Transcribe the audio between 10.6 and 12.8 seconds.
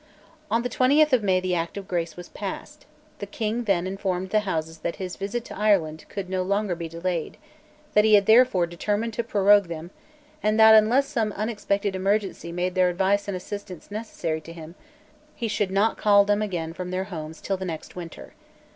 unless some unexpected emergency made